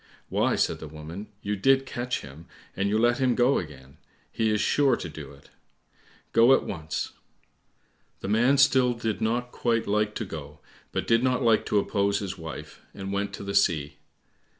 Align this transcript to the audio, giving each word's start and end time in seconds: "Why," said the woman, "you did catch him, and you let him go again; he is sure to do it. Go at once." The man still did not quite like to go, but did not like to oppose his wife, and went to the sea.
"Why," 0.29 0.55
said 0.55 0.79
the 0.79 0.87
woman, 0.87 1.27
"you 1.43 1.55
did 1.55 1.85
catch 1.85 2.21
him, 2.21 2.47
and 2.75 2.89
you 2.89 2.97
let 2.97 3.19
him 3.19 3.35
go 3.35 3.59
again; 3.59 3.97
he 4.31 4.49
is 4.49 4.59
sure 4.59 4.95
to 4.95 5.07
do 5.07 5.31
it. 5.33 5.51
Go 6.33 6.55
at 6.55 6.63
once." 6.63 7.11
The 8.21 8.27
man 8.27 8.57
still 8.57 8.95
did 8.95 9.21
not 9.21 9.51
quite 9.51 9.85
like 9.85 10.15
to 10.15 10.25
go, 10.25 10.59
but 10.91 11.05
did 11.05 11.21
not 11.23 11.43
like 11.43 11.67
to 11.67 11.77
oppose 11.77 12.17
his 12.17 12.35
wife, 12.35 12.81
and 12.95 13.13
went 13.13 13.31
to 13.33 13.43
the 13.43 13.53
sea. 13.53 13.97